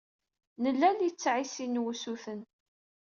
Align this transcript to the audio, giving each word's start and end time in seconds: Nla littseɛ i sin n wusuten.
Nla 0.63 0.89
littseɛ 0.93 1.35
i 1.43 1.45
sin 1.53 1.73
n 1.81 1.81
wusuten. 1.83 2.41